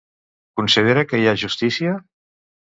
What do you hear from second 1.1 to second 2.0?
que hi ha justícia?